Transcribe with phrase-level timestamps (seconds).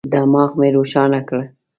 [0.13, 1.43] دماغ مي روښانه کړه.